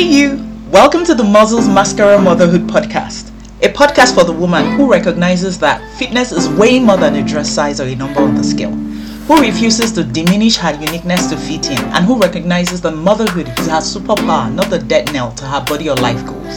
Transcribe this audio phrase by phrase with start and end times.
[0.00, 0.42] Hey, you!
[0.70, 3.28] Welcome to the Muscles Mascara Motherhood Podcast,
[3.62, 7.50] a podcast for the woman who recognizes that fitness is way more than a dress
[7.50, 11.68] size or a number on the scale, who refuses to diminish her uniqueness to fit
[11.70, 15.62] in, and who recognizes that motherhood is her superpower, not the dead nail to her
[15.66, 16.56] body or life goals.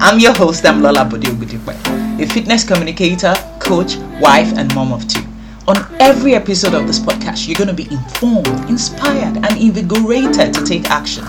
[0.00, 5.27] I'm your host, I'm Lola Bodiogudipe, a fitness communicator, coach, wife, and mom of two.
[5.68, 10.64] On every episode of this podcast, you're going to be informed, inspired, and invigorated to
[10.64, 11.22] take action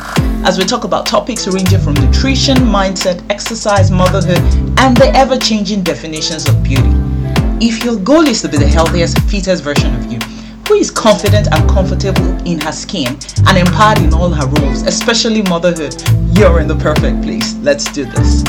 [0.46, 4.38] as we talk about topics ranging from nutrition, mindset, exercise, motherhood,
[4.80, 6.94] and the ever changing definitions of beauty.
[7.60, 10.20] If your goal is to be the healthiest, fittest version of you,
[10.70, 15.42] who is confident and comfortable in her skin and empowered in all her roles, especially
[15.42, 16.02] motherhood,
[16.38, 17.56] you're in the perfect place.
[17.56, 18.46] Let's do this.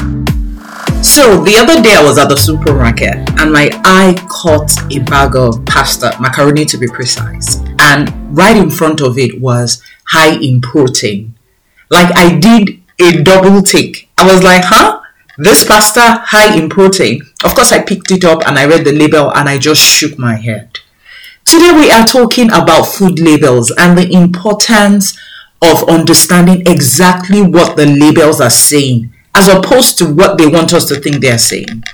[1.10, 5.34] So the other day I was at the supermarket and my eye caught a bag
[5.34, 10.60] of pasta, macaroni to be precise, and right in front of it was high in
[10.60, 11.34] protein.
[11.90, 14.08] Like I did a double take.
[14.18, 15.00] I was like, huh?
[15.36, 17.22] This pasta high in protein.
[17.42, 20.16] Of course, I picked it up and I read the label and I just shook
[20.16, 20.78] my head.
[21.44, 25.18] Today we are talking about food labels and the importance
[25.60, 30.86] of understanding exactly what the labels are saying as opposed to what they want us
[30.86, 31.84] to think they're saying.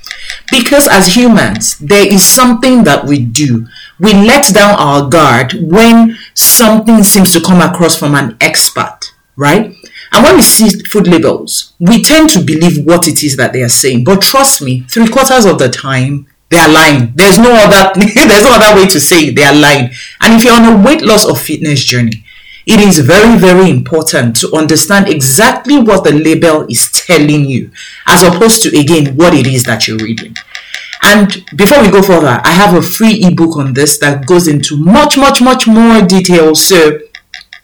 [0.50, 3.66] Because as humans, there is something that we do.
[4.00, 9.00] We let down our guard when something seems to come across from an expert,
[9.36, 9.74] right?
[10.12, 13.62] And when we see food labels, we tend to believe what it is that they
[13.62, 14.04] are saying.
[14.04, 17.12] But trust me, three quarters of the time, they are lying.
[17.14, 19.36] There's no other there's no other way to say it.
[19.36, 19.90] They are lying.
[20.20, 22.24] And if you're on a weight loss or fitness journey,
[22.66, 27.70] it is very, very important to understand exactly what the label is telling you,
[28.06, 30.36] as opposed to, again, what it is that you're reading.
[31.02, 34.76] And before we go further, I have a free ebook on this that goes into
[34.76, 36.56] much, much, much more detail.
[36.56, 36.98] So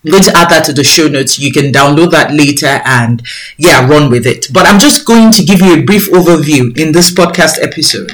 [0.04, 1.36] I'm going to add that to the show notes.
[1.36, 3.22] You can download that later and
[3.56, 4.46] yeah, run with it.
[4.52, 8.12] But I'm just going to give you a brief overview in this podcast episode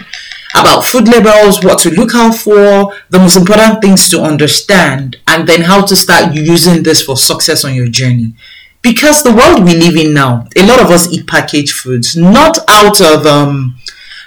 [0.54, 5.48] about food labels, what to look out for, the most important things to understand, and
[5.48, 8.34] then how to start using this for success on your journey.
[8.80, 12.58] Because the world we live in now, a lot of us eat packaged foods, not
[12.68, 13.76] out of um,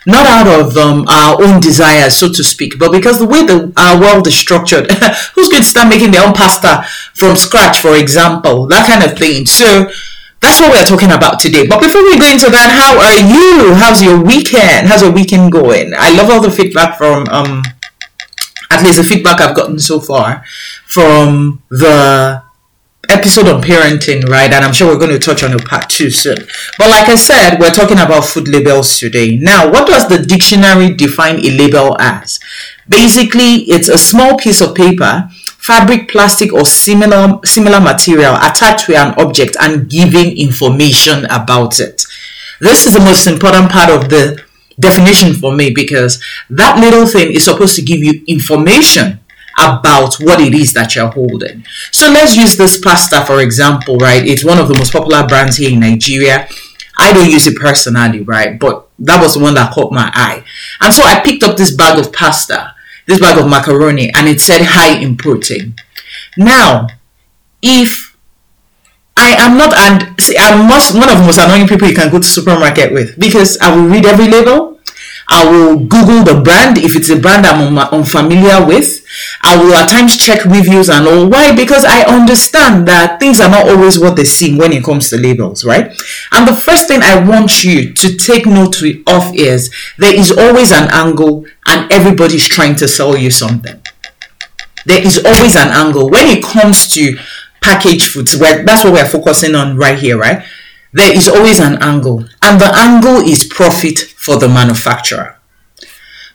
[0.06, 3.72] not out of um, our own desires, so to speak, but because the way the
[3.78, 4.92] our world is structured,
[5.36, 6.84] who's going to start making their own pasta
[7.14, 9.46] from scratch, for example, that kind of thing.
[9.46, 9.90] So
[10.42, 11.68] that's what we're talking about today.
[11.68, 13.76] But before we go into that, how are you?
[13.76, 14.88] How's your weekend?
[14.88, 15.94] How's your weekend going?
[15.96, 17.64] I love all the feedback from um
[18.72, 20.44] at least the feedback I've gotten so far
[20.86, 22.42] from the
[23.10, 24.52] episode on parenting, right?
[24.52, 26.38] And I'm sure we're going to touch on a part two soon.
[26.78, 29.38] But like I said, we're talking about food labels today.
[29.38, 32.40] Now, what does the dictionary define a label as?
[32.88, 35.30] Basically, it's a small piece of paper
[35.62, 42.06] fabric, plastic, or similar, similar material attached to an object and giving information about it.
[42.60, 44.44] This is the most important part of the
[44.80, 49.20] definition for me because that little thing is supposed to give you information
[49.60, 51.64] about what it is that you're holding.
[51.92, 54.26] So let's use this pasta for example, right?
[54.26, 56.48] It's one of the most popular brands here in Nigeria.
[56.98, 58.60] I don't use it personally, right?
[58.60, 60.44] But that was the one that caught my eye.
[60.80, 62.76] And so I picked up this bag of pasta
[63.08, 65.76] this bag of macaroni and it said high in protein.
[66.38, 66.88] Now,
[67.62, 68.18] if
[69.18, 72.12] I am not, and see, I'm most, one of the most annoying people you can
[72.12, 74.71] go to supermarket with because I will read every label.
[75.34, 79.06] I will Google the brand if it's a brand I'm unfamiliar with.
[79.42, 81.30] I will at times check reviews and all.
[81.30, 81.56] Why?
[81.56, 85.18] Because I understand that things are not always what they seem when it comes to
[85.18, 85.86] labels, right?
[86.34, 90.74] And the first thing I want you to take note of is there is always
[90.74, 93.82] an angle and everybody's trying to sell you something.
[94.86, 96.10] There is always an angle.
[96.10, 97.18] When it comes to
[97.62, 100.44] packaged foods, where that's what we're focusing on right here, right?
[100.94, 105.38] There is always an angle, and the angle is profit for the manufacturer.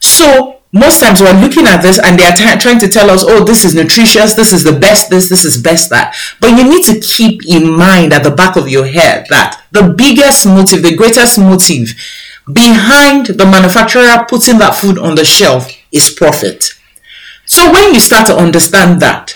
[0.01, 3.45] So most times we're looking at this and they're t- trying to tell us, oh,
[3.45, 6.15] this is nutritious, this is the best this, this is best that.
[6.41, 9.95] But you need to keep in mind at the back of your head that the
[9.97, 11.95] biggest motive, the greatest motive
[12.53, 16.67] behind the manufacturer putting that food on the shelf is profit.
[17.47, 19.35] So when you start to understand that,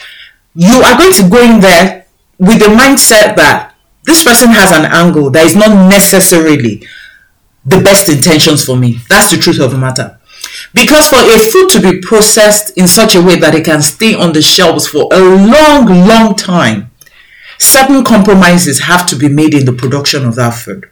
[0.55, 2.07] you are going to go in there
[2.39, 3.70] with the mindset that
[4.05, 6.87] this person has an angle that is not necessarily
[7.65, 8.99] the best intentions for me.
[9.09, 10.19] That's the truth of the matter.
[10.73, 14.15] Because for a food to be processed in such a way that it can stay
[14.15, 16.91] on the shelves for a long, long time,
[17.59, 20.89] certain compromises have to be made in the production of that food.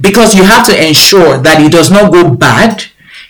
[0.00, 2.84] Because you have to ensure that it does not go bad,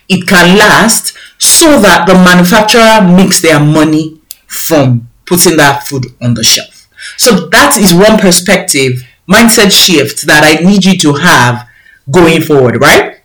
[0.09, 6.35] it can last, so that the manufacturer makes their money from putting that food on
[6.35, 6.89] the shelf.
[7.17, 11.69] So that is one perspective mindset shift that I need you to have
[12.11, 13.21] going forward, right?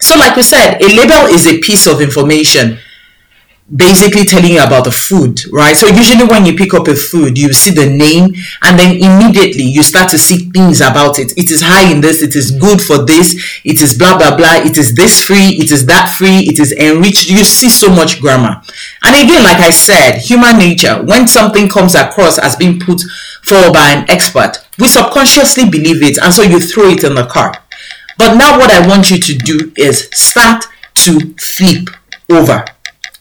[0.00, 2.78] So, like we said, a label is a piece of information
[3.74, 5.76] basically telling you about the food, right?
[5.76, 8.30] So usually when you pick up a food, you see the name
[8.62, 11.32] and then immediately you start to see things about it.
[11.36, 14.54] It is high in this, it is good for this, it is blah blah blah,
[14.56, 17.28] it is this free, it is that free, it is enriched.
[17.28, 18.62] You see so much grammar.
[19.02, 23.02] And again, like I said, human nature, when something comes across as being put
[23.42, 27.26] forward by an expert, we subconsciously believe it and so you throw it in the
[27.26, 27.52] car
[28.18, 30.64] But now what I want you to do is start
[30.94, 31.90] to flip
[32.30, 32.64] over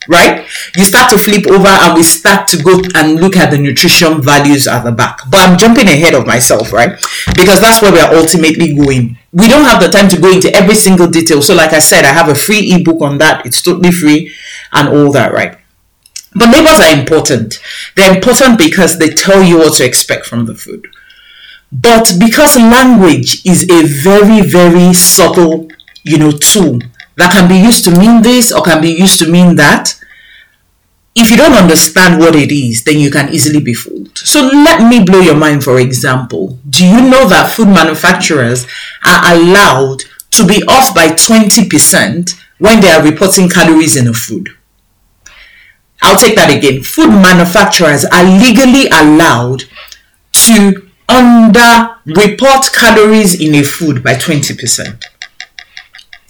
[0.08, 0.46] right?
[0.76, 4.22] You start to flip over and we start to go and look at the nutrition
[4.22, 5.20] values at the back.
[5.30, 6.92] But I'm jumping ahead of myself, right?
[7.36, 9.18] Because that's where we are ultimately going.
[9.32, 11.42] We don't have the time to go into every single detail.
[11.42, 13.46] So, like I said, I have a free ebook on that.
[13.46, 14.32] It's totally free
[14.72, 15.58] and all that, right?
[16.36, 17.60] But labels are important.
[17.96, 20.86] They're important because they tell you what to expect from the food.
[21.72, 25.68] But because language is a very, very subtle,
[26.04, 26.80] you know, tool
[27.18, 30.00] that can be used to mean this or can be used to mean that.
[31.18, 34.18] If you don't understand what it is, then you can easily be fooled.
[34.18, 36.60] So let me blow your mind, for example.
[36.70, 38.68] Do you know that food manufacturers
[39.06, 44.50] are allowed to be off by 20% when they are reporting calories in a food?
[46.02, 46.84] I'll take that again.
[46.84, 49.64] Food manufacturers are legally allowed
[50.34, 55.04] to under report calories in a food by 20%.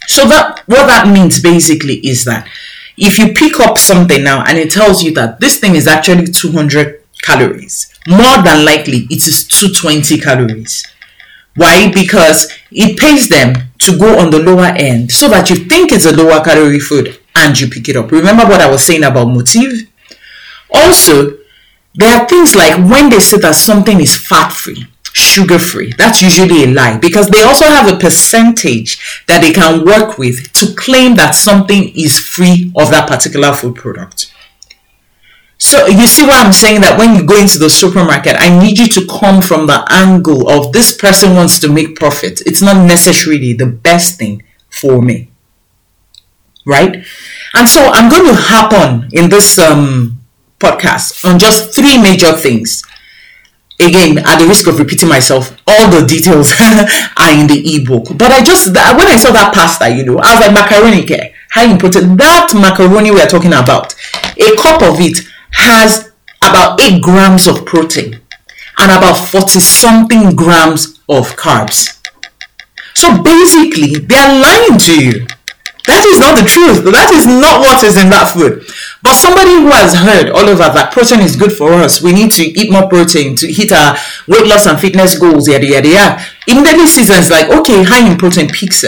[0.07, 2.47] So that what that means basically is that
[2.97, 6.27] if you pick up something now and it tells you that this thing is actually
[6.27, 10.85] 200 calories, more than likely it is 220 calories.
[11.55, 11.91] Why?
[11.91, 16.05] Because it pays them to go on the lower end so that you think it's
[16.05, 18.11] a lower calorie food and you pick it up.
[18.11, 19.89] Remember what I was saying about motive?
[20.73, 21.37] Also,
[21.95, 25.93] there are things like when they say that something is fat free, sugar free.
[25.97, 30.51] That's usually a lie because they also have a percentage that they can work with
[30.53, 34.33] to claim that something is free of that particular food product.
[35.57, 38.77] So you see why I'm saying that when you go into the supermarket, I need
[38.77, 42.41] you to come from the angle of this person wants to make profit.
[42.45, 45.31] It's not necessarily the best thing for me.
[46.65, 47.05] Right?
[47.53, 50.19] And so I'm going to hop on in this um,
[50.59, 52.83] podcast on just three major things.
[53.79, 56.51] Again at the risk of repeating myself all the details
[57.17, 58.17] are in the ebook.
[58.17, 61.35] But i just when i saw that pasta you know i was like macaroni care
[61.55, 62.17] how important?
[62.17, 63.95] That macaroni we are talking about
[64.35, 66.11] a cup of it has
[66.43, 68.19] about 8 grams of protein
[68.77, 71.97] and about 40 something grams of carbs.
[72.93, 75.27] So basically they are lying to you
[75.87, 76.83] that is not the truth.
[76.91, 78.65] That is not what is in that food.
[79.01, 82.01] But somebody who has heard all over that protein is good for us.
[82.01, 83.97] We need to eat more protein to hit our
[84.27, 86.87] weight loss and fitness goals, yada yada yada.
[86.87, 88.85] Sees it's like, okay, high in protein peaks.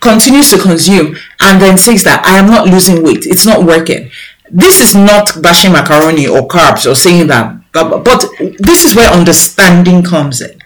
[0.00, 3.26] Continues to consume and then says that I am not losing weight.
[3.26, 4.10] It's not working.
[4.50, 8.24] This is not bashing macaroni or carbs or saying that, but, but
[8.58, 10.61] this is where understanding comes in.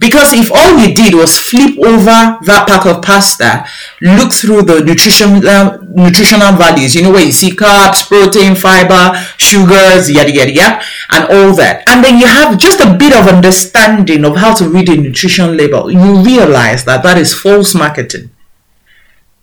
[0.00, 3.66] Because if all you did was flip over that pack of pasta,
[4.00, 9.12] look through the nutrition uh, nutritional values, you know where you see carbs, protein, fiber,
[9.36, 10.82] sugars, yada yada yada,
[11.12, 14.66] and all that, and then you have just a bit of understanding of how to
[14.70, 18.30] read a nutrition label, you realize that that is false marketing,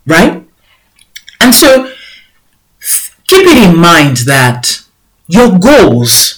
[0.08, 0.44] right?
[1.40, 1.94] And so
[3.28, 4.82] keep it in mind that
[5.28, 6.37] your goals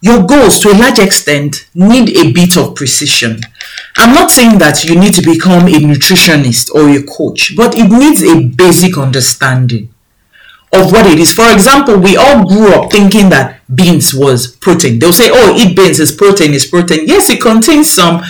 [0.00, 3.40] your goals to a large extent need a bit of precision.
[3.96, 7.90] I'm not saying that you need to become a nutritionist or a coach, but it
[7.90, 9.92] needs a basic understanding
[10.72, 11.32] of what it is.
[11.32, 14.98] For example, we all grew up thinking that beans was protein.
[14.98, 17.06] They'll say, oh, eat beans is protein, is protein.
[17.06, 18.22] Yes, it contains some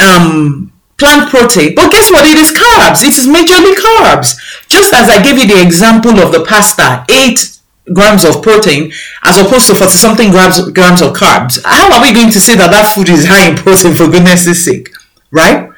[0.00, 2.24] um, plant protein, but guess what?
[2.24, 3.04] It is carbs.
[3.04, 4.38] It is majorly carbs.
[4.68, 7.59] Just as I gave you the example of the pasta, eight
[7.92, 8.92] grams of protein
[9.22, 11.60] as opposed to 40 something grams, grams of carbs.
[11.64, 14.44] How are we going to say that that food is high in protein for goodness
[14.64, 14.90] sake?
[15.30, 15.70] Right?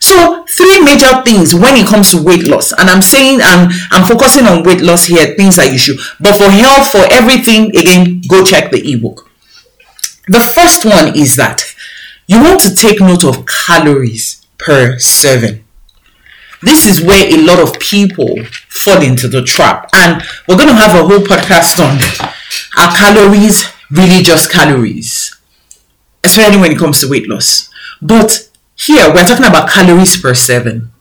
[0.00, 4.06] So three major things when it comes to weight loss, and I'm saying I'm I'm
[4.06, 8.22] focusing on weight loss here, things that you should, but for health, for everything, again,
[8.28, 9.28] go check the ebook.
[10.28, 11.64] The first one is that
[12.26, 15.64] you want to take note of calories per serving.
[16.62, 18.36] This is where a lot of people
[18.68, 19.88] fall into the trap.
[19.94, 21.98] And we're going to have a whole podcast on
[22.78, 25.36] are calories really just calories?
[26.24, 27.70] Especially when it comes to weight loss.
[28.02, 30.92] But here we're talking about calories per seven.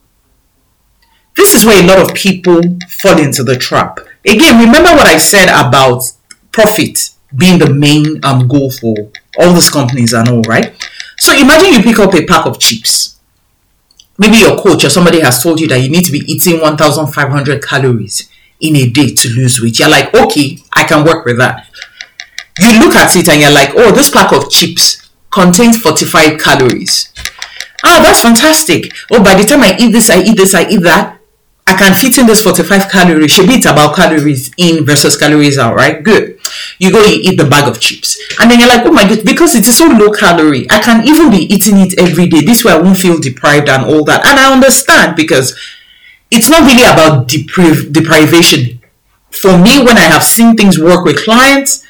[1.35, 2.61] This is where a lot of people
[3.01, 3.99] fall into the trap.
[4.25, 6.03] Again, remember what I said about
[6.51, 10.73] profit being the main um, goal for all these companies and all, right?
[11.19, 13.16] So imagine you pick up a pack of chips.
[14.17, 17.63] Maybe your coach or somebody has told you that you need to be eating 1,500
[17.63, 19.79] calories in a day to lose weight.
[19.79, 21.67] You're like, okay, I can work with that.
[22.59, 27.13] You look at it and you're like, oh, this pack of chips contains 45 calories.
[27.83, 28.91] Ah, that's fantastic.
[29.11, 31.19] Oh, by the time I eat this, I eat this, I eat that.
[31.67, 33.31] I can fit in this 45 calories.
[33.31, 36.01] Should be it's about calories in versus calories out, right?
[36.01, 36.36] Good.
[36.79, 38.19] You go, you eat the bag of chips.
[38.39, 41.07] And then you're like, oh my god, because it is so low calorie, I can
[41.07, 42.41] even be eating it every day.
[42.41, 44.25] This way I won't feel deprived and all that.
[44.25, 45.57] And I understand because
[46.31, 48.81] it's not really about depriv- deprivation.
[49.31, 51.85] For me, when I have seen things work with clients,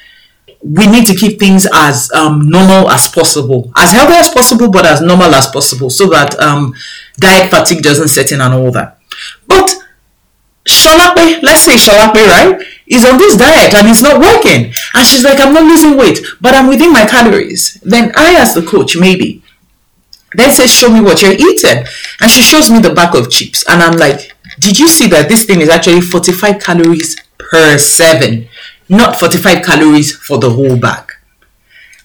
[0.62, 4.84] we need to keep things as um, normal as possible, as healthy as possible, but
[4.84, 6.74] as normal as possible, so that um,
[7.18, 8.98] diet fatigue doesn't set in and all that.
[9.46, 9.72] But
[10.66, 14.72] Sholape, let's say Sholape, right, is on this diet and it's not working.
[14.94, 17.74] And she's like, I'm not losing weight, but I'm within my calories.
[17.82, 19.42] Then I ask the coach, maybe.
[20.34, 21.86] Then says, Show me what you're eating.
[22.20, 23.64] And she shows me the bag of chips.
[23.68, 28.48] And I'm like, Did you see that this thing is actually 45 calories per seven,
[28.88, 31.12] not 45 calories for the whole bag?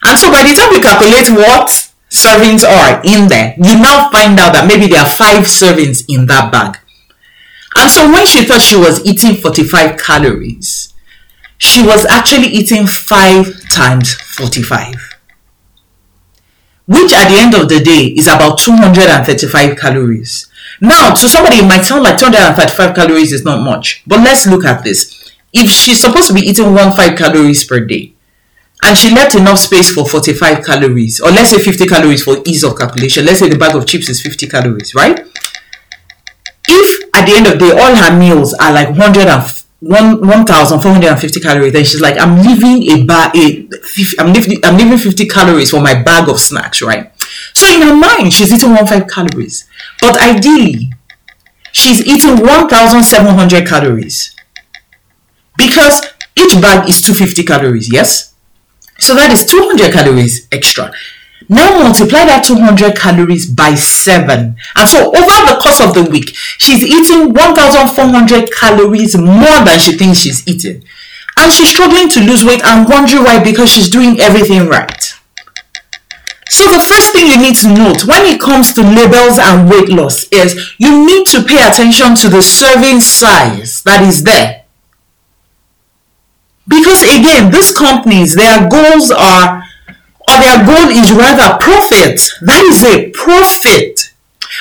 [0.05, 1.69] And so by the time you calculate what
[2.09, 6.25] servings are in there, you now find out that maybe there are five servings in
[6.27, 6.77] that bag.
[7.83, 10.93] And so when she thought she was eating 45 calories,
[11.57, 14.95] she was actually eating 5 times 45.
[16.87, 20.49] Which at the end of the day is about 235 calories.
[20.79, 24.01] Now, to somebody, it might sound like 235 calories is not much.
[24.07, 25.33] But let's look at this.
[25.51, 28.13] If she's supposed to be eating 1 5 calories per day,
[28.81, 32.63] and she left enough space for 45 calories, or let's say 50 calories for ease
[32.63, 35.27] of calculation, let's say the bag of chips is 50 calories, right?
[37.23, 39.41] At the end of the day all her meals are like 100 and
[39.79, 41.73] 1450 calories.
[41.73, 43.67] Then she's like i'm leaving a bar a
[44.19, 47.11] i'm leaving i'm leaving 50 calories for my bag of snacks right?
[47.53, 49.69] So in her mind she's eating 15 calories.
[50.01, 50.91] But ideally
[51.71, 54.35] she's eating 1700 calories.
[55.57, 56.01] Because
[56.35, 58.33] each bag is 250 calories yes?
[58.99, 60.93] So that is 200 calories extra
[61.53, 64.55] now multiply that 200 calories by 7.
[64.75, 69.97] And so over the course of the week, she's eating 1,400 calories more than she
[69.97, 70.83] thinks she's eating.
[71.37, 75.13] And she's struggling to lose weight and wondering why because she's doing everything right.
[76.49, 79.89] So the first thing you need to note when it comes to labels and weight
[79.89, 84.65] loss is you need to pay attention to the serving size that is there.
[86.67, 89.63] Because again, these companies, their goals are
[90.29, 92.19] or their goal is rather profit.
[92.41, 94.13] That is a profit.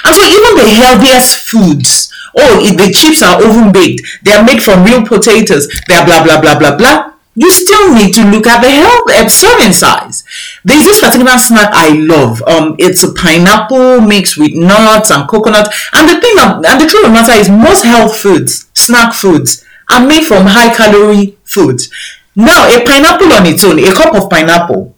[0.04, 4.45] And so even the healthiest foods, oh, if the chips are oven baked, they are
[4.45, 7.12] made from real potatoes, they are blah, blah, blah, blah, blah.
[7.35, 10.23] You still need to look at the health uh, serving size.
[10.64, 12.42] There's this particular snack I love.
[12.42, 15.73] Um, it's a pineapple mixed with nuts and coconut.
[15.95, 19.14] And the thing, of, and the truth of the matter is, most health foods, snack
[19.14, 21.90] foods, are made from high calorie foods.
[22.37, 24.95] Now, a pineapple on its own, a cup of pineapple,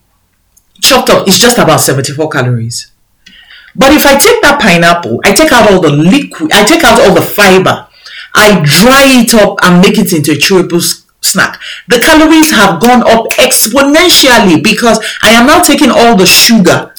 [0.84, 2.92] chopped up is just about 74 calories.
[3.74, 7.00] But if I take that pineapple, I take out all the liquid, I take out
[7.00, 7.88] all the fiber,
[8.34, 10.82] I dry it up and make it into a chewable
[11.20, 11.60] snack.
[11.88, 16.94] The calories have gone up exponentially because I am now taking all the sugar,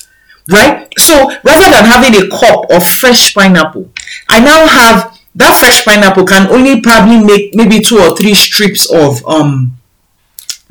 [0.51, 0.91] right?
[0.97, 3.89] So rather than having a cup of fresh pineapple,
[4.27, 8.89] I now have that fresh pineapple can only probably make maybe two or three strips
[8.91, 9.77] of um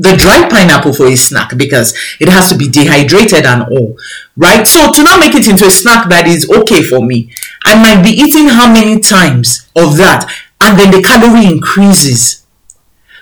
[0.04, 3.96] the dried pineapple for a snack because it has to be dehydrated and all
[4.36, 4.66] right?
[4.66, 7.32] So to not make it into a snack that is okay for me
[7.64, 10.30] i might be eating how many times of that
[10.64, 12.46] and then the calorie increases.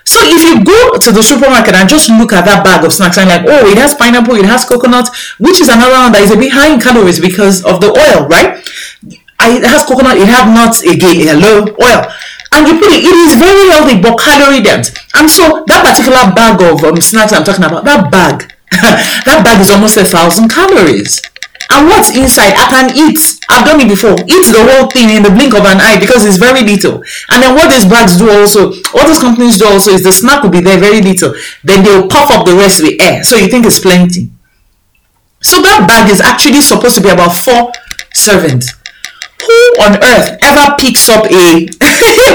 [0.05, 3.17] So if you go to the supermarket and just look at that bag of snacks
[3.17, 5.07] and like oh it has pineapple it has coconut
[5.39, 8.27] which is another one that is a bit high in calories because of the oil
[8.27, 8.59] right?
[9.43, 12.03] It has coconut it has nuts again hello oil
[12.53, 14.93] and you put it, it is very healthy but calorie dense.
[15.17, 18.53] And so that particular bag of um, snacks I'm talking about, that bag,
[19.25, 21.21] that bag is almost a thousand calories.
[21.73, 23.17] And what's inside, I can eat.
[23.49, 24.13] I've done it before.
[24.29, 27.01] Eat the whole thing in the blink of an eye because it's very little.
[27.33, 30.43] And then what these bags do also, what those companies do also is the snack
[30.43, 31.33] will be there very little.
[31.63, 33.23] Then they'll puff up the rest with air.
[33.23, 34.29] So you think it's plenty.
[35.41, 37.73] So that bag is actually supposed to be about four
[38.13, 38.69] servings
[39.45, 41.67] who on earth ever picks up a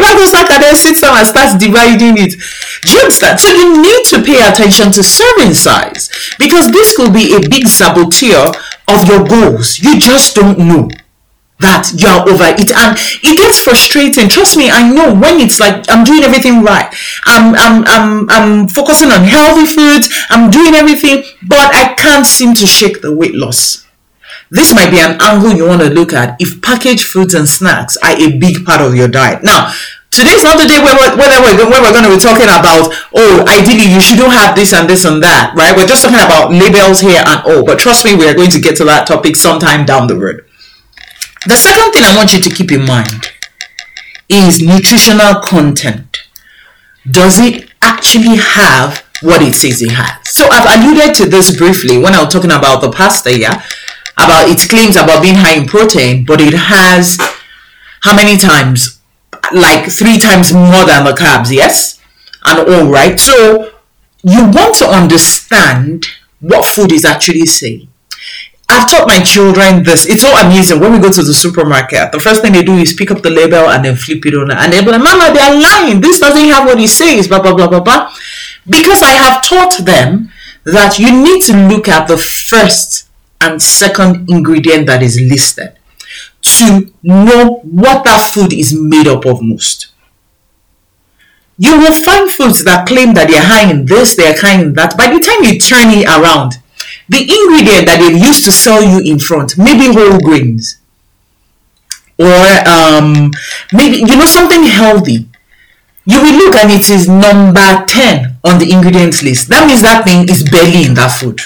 [0.00, 2.34] Bible sack and then sits down and starts dividing it?
[2.82, 3.40] Do you understand?
[3.40, 7.66] So you need to pay attention to serving size because this could be a big
[7.66, 8.52] saboteur
[8.88, 9.78] of your goals.
[9.78, 10.88] You just don't know
[11.60, 15.58] that you are over it and it gets frustrating trust me i know when it's
[15.58, 16.94] like i'm doing everything right
[17.26, 22.54] i'm i'm i'm, I'm focusing on healthy foods i'm doing everything but i can't seem
[22.54, 23.87] to shake the weight loss
[24.50, 27.96] this might be an angle you want to look at if packaged foods and snacks
[27.98, 29.44] are a big part of your diet.
[29.44, 29.72] Now,
[30.10, 32.90] today's not the day where we're, where we're, where we're going to be talking about,
[33.14, 35.76] oh, ideally you shouldn't have this and this and that, right?
[35.76, 37.64] We're just talking about labels here and all.
[37.64, 40.44] But trust me, we are going to get to that topic sometime down the road.
[41.46, 43.30] The second thing I want you to keep in mind
[44.28, 46.24] is nutritional content.
[47.08, 50.28] Does it actually have what it says it has?
[50.28, 53.62] So I've alluded to this briefly when I was talking about the pasta, yeah,
[54.18, 57.18] about its claims about being high in protein, but it has
[58.00, 59.00] how many times?
[59.52, 62.00] Like three times more than the carbs, yes?
[62.44, 63.18] And all right.
[63.18, 63.72] So
[64.22, 66.06] you want to understand
[66.40, 67.88] what food is actually saying.
[68.70, 70.04] I've taught my children this.
[70.06, 70.80] It's so amazing.
[70.80, 73.30] When we go to the supermarket, the first thing they do is pick up the
[73.30, 74.50] label and then flip it on.
[74.50, 76.00] And they're like, Mama, they're lying.
[76.00, 78.12] This doesn't have what it says, blah, blah, blah, blah, blah.
[78.68, 80.30] Because I have taught them
[80.64, 83.07] that you need to look at the first
[83.40, 85.78] and second ingredient that is listed
[86.40, 89.88] to know what that food is made up of most.
[91.58, 94.96] You will find foods that claim that they're high in this, they're high in that.
[94.96, 96.54] By the time you turn it around,
[97.08, 100.78] the ingredient that they used to sell you in front, maybe whole grains,
[102.18, 103.32] or um,
[103.72, 105.28] maybe you know something healthy.
[106.06, 109.48] You will look and it is number 10 on the ingredients list.
[109.50, 111.38] That means that thing is barely in that food.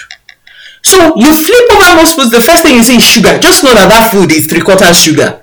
[0.83, 3.39] So you flip over most foods, the first thing you see is sugar.
[3.39, 5.43] Just know that that food is three quarters sugar.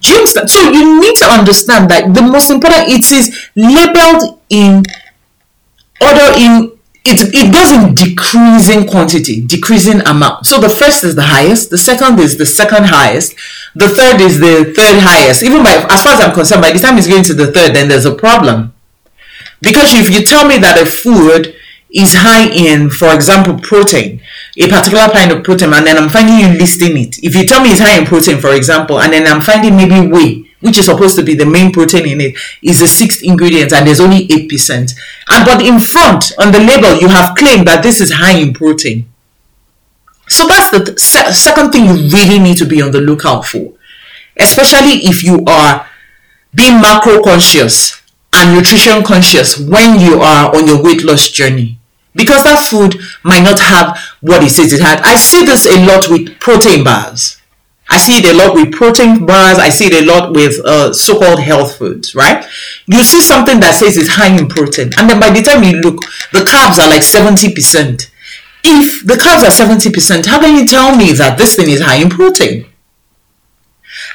[0.00, 0.26] Do you?
[0.26, 4.82] So you need to understand that the most important it is labeled in
[6.00, 6.76] order in
[7.06, 10.44] it, it goes in decreasing quantity, decreasing amount.
[10.46, 13.34] So the first is the highest, the second is the second highest,
[13.74, 15.44] the third is the third highest.
[15.44, 17.74] Even by as far as I'm concerned, by the time it's going to the third,
[17.74, 18.74] then there's a problem.
[19.62, 21.54] Because if you tell me that a food
[21.90, 24.20] is high in, for example, protein,
[24.58, 27.18] a particular kind of protein, and then I'm finding you listing it.
[27.22, 30.08] If you tell me it's high in protein, for example, and then I'm finding maybe
[30.08, 33.72] whey, which is supposed to be the main protein in it, is the sixth ingredient
[33.72, 34.94] and there's only 8%.
[35.30, 38.52] And but in front on the label, you have claimed that this is high in
[38.52, 39.08] protein.
[40.28, 43.74] So that's the second thing you really need to be on the lookout for,
[44.36, 45.86] especially if you are
[46.52, 51.78] being macro conscious and nutrition conscious when you are on your weight loss journey.
[52.16, 55.00] Because that food might not have what it says it had.
[55.02, 57.36] I see this a lot with protein bars
[57.88, 59.58] I see it a lot with protein bars.
[59.58, 62.44] I see it a lot with uh, so-called health foods, right?
[62.86, 65.80] You see something that says it's high in protein, and then by the time you
[65.80, 66.02] look,
[66.32, 68.10] the carbs are like 70%.
[68.64, 71.96] If the carbs are 70%, how can you tell me that this thing is high
[71.96, 72.66] in protein?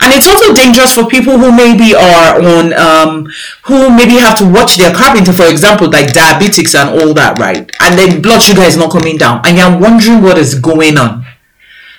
[0.02, 3.32] And it's also dangerous for people who maybe are on, um,
[3.66, 7.38] who maybe have to watch their carb intake, for example, like diabetics and all that,
[7.38, 7.72] right?
[7.80, 11.24] And then blood sugar is not coming down, and you're wondering what is going on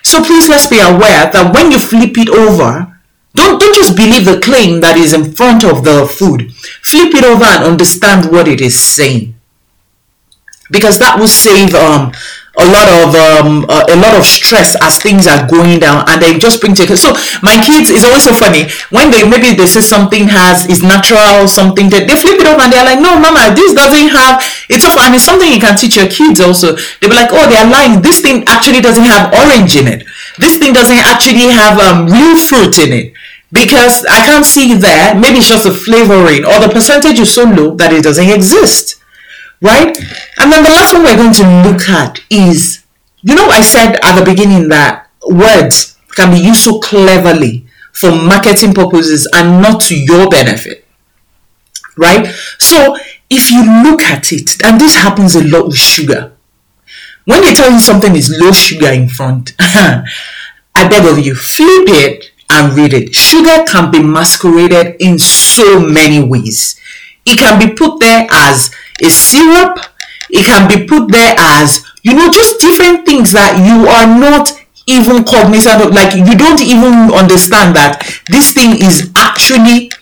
[0.03, 3.01] so please let's be aware that when you flip it over,
[3.35, 6.53] don't, don't just believe the claim that is in front of the food.
[6.83, 9.35] Flip it over and understand what it is saying.
[10.71, 12.13] Because that will save um,
[12.61, 16.21] a lot of um, uh, a lot of stress as things are going down and
[16.21, 18.69] they just bring to so my kids is always so funny.
[18.93, 22.61] When they maybe they say something has is natural something that they flip it up
[22.61, 25.77] and they're like no mama this doesn't have it's so and it's something you can
[25.81, 26.77] teach your kids also.
[27.01, 28.05] They'll be like oh they're lying.
[28.05, 30.05] This thing actually doesn't have orange in it.
[30.37, 33.17] This thing doesn't actually have um, real fruit in it.
[33.53, 35.15] Because I can't see there.
[35.15, 39.02] Maybe it's just the flavoring or the percentage is so low that it doesn't exist
[39.63, 39.97] right?
[40.39, 42.85] And then the last one we're going to look at is,
[43.23, 48.11] you know, I said at the beginning that words can be used so cleverly for
[48.11, 50.85] marketing purposes and not to your benefit,
[51.97, 52.27] right?
[52.59, 52.97] So
[53.31, 56.33] if you look at it, and this happens a lot with sugar,
[57.25, 61.89] when they tell you something is low sugar in front, I beg of you, flip
[61.89, 63.15] it and read it.
[63.15, 66.81] Sugar can be masqueraded in so many ways.
[67.25, 69.79] It can be put there as a syrup.
[70.31, 74.49] It can be put there as, you know, just different things that you are not
[74.87, 75.93] even cognizant of.
[75.93, 79.93] Like you don't even understand that this thing is actually,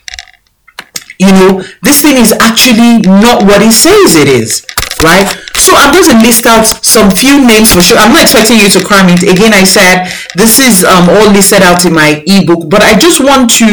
[1.19, 1.51] you know,
[1.83, 4.65] this thing is actually not what it says it is,
[5.03, 5.27] right?
[5.59, 7.99] So I'm going to list out some few names for sure.
[7.99, 9.27] I'm not expecting you to cram it.
[9.27, 10.09] Again, I said
[10.39, 13.69] this is um, all listed out in my ebook, but I just want to,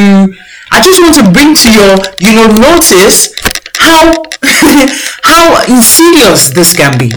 [0.74, 3.32] I just want to bring to your, you know, notice
[3.78, 4.27] how
[5.24, 7.12] how insidious this can be.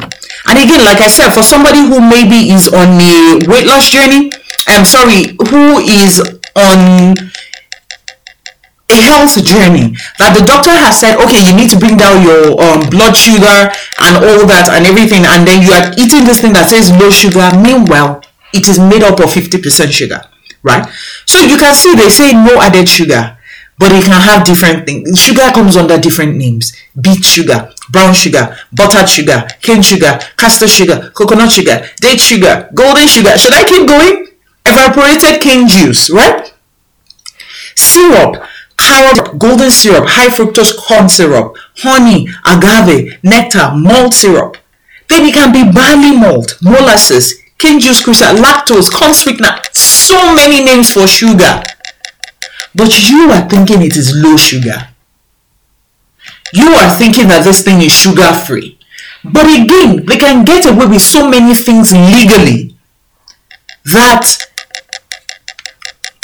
[0.48, 4.32] And again, like I said, for somebody who maybe is on a weight loss journey,
[4.68, 6.20] I'm sorry, who is
[6.56, 7.16] on
[8.90, 12.58] a health journey that the doctor has said, okay, you need to bring down your
[12.58, 13.70] um, blood sugar
[14.02, 17.10] and all that and everything, and then you are eating this thing that says low
[17.10, 17.50] sugar.
[17.54, 20.22] Meanwhile, it is made up of 50% sugar,
[20.62, 20.88] right?
[21.26, 23.38] So you can see they say no added sugar,
[23.80, 25.18] but it can have different things.
[25.18, 31.10] Sugar comes under different names beet sugar, brown sugar, buttered sugar, cane sugar, caster sugar,
[31.14, 33.38] coconut sugar, date sugar, golden sugar.
[33.38, 34.28] Should I keep going?
[34.66, 36.52] Evaporated cane juice, right?
[37.74, 38.44] Syrup,
[38.76, 44.58] carrot, golden syrup, high fructose corn syrup, honey, agave, nectar, malt syrup.
[45.08, 50.62] Then it can be barley malt, molasses, cane juice crystal, lactose, corn sweetener, so many
[50.62, 51.62] names for sugar.
[52.74, 54.88] But you are thinking it is low sugar.
[56.52, 58.78] You are thinking that this thing is sugar free.
[59.24, 62.76] But again, they can get away with so many things legally
[63.84, 64.46] that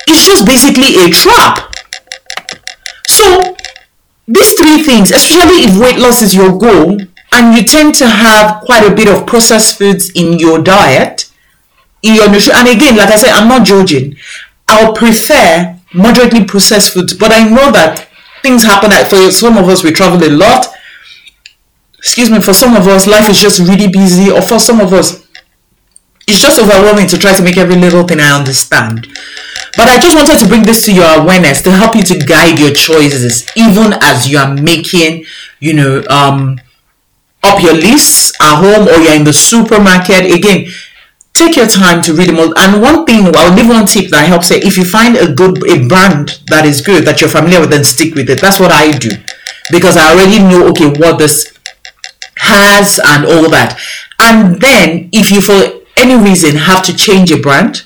[0.06, 1.74] it's just basically a trap.
[3.09, 3.56] So,
[4.26, 6.98] these three things, especially if weight loss is your goal
[7.32, 11.30] and you tend to have quite a bit of processed foods in your diet,
[12.02, 14.16] in your nutrition, and again, like I said, I'm not judging.
[14.68, 18.09] I'll prefer moderately processed foods, but I know that
[18.42, 18.90] things happen.
[19.09, 20.66] For some of us, we travel a lot.
[21.98, 24.92] Excuse me, for some of us, life is just really busy, or for some of
[24.92, 25.26] us,
[26.28, 29.06] it's just overwhelming to try to make every little thing I understand.
[29.76, 32.59] But I just wanted to bring this to your awareness to help you to guide
[32.59, 35.24] your choices, even as you are making,
[35.61, 36.59] you know, um,
[37.42, 40.32] up your lists at home or you're in the supermarket.
[40.32, 40.66] Again,
[41.37, 42.59] take your time to read them all.
[42.59, 45.87] And one thing, I'll leave one tip that helps if you find a good a
[45.87, 48.40] brand that is good that you're familiar with, then stick with it.
[48.40, 49.11] That's what I do
[49.70, 51.53] because I already know okay what this
[52.37, 53.79] has and all that.
[54.18, 57.85] And then if you for any reason have to change a brand,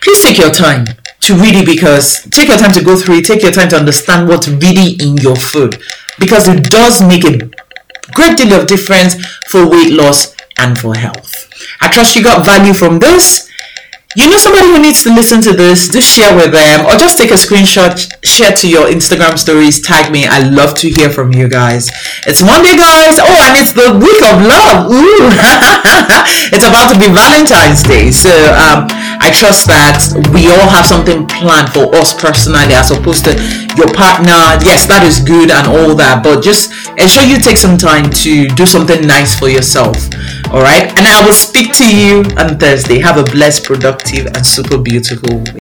[0.00, 0.86] please take your time
[1.20, 3.76] to read it because take your time to go through it, take your time to
[3.76, 5.80] understand what's really in your food
[6.18, 7.50] because it does make a
[8.12, 11.33] great deal of difference for weight loss and for health.
[11.80, 13.50] I trust you got value from this.
[14.16, 17.18] You know somebody who needs to listen to this, do share with them or just
[17.18, 20.24] take a screenshot, share to your Instagram stories, tag me.
[20.24, 21.90] I love to hear from you guys.
[22.22, 23.18] It's Monday, guys.
[23.18, 24.86] Oh, and it's the week of love.
[24.86, 25.34] Ooh.
[26.54, 28.14] it's about to be Valentine's Day.
[28.14, 28.86] So um,
[29.18, 29.98] I trust that
[30.30, 33.34] we all have something planned for us personally as opposed to
[33.74, 34.62] your partner.
[34.62, 36.70] Yes, that is good and all that, but just
[37.02, 39.98] ensure you take some time to do something nice for yourself.
[40.54, 40.86] All right.
[40.96, 43.00] And I will speak to you on Thursday.
[43.00, 45.44] Have a blessed, productive, and super beautiful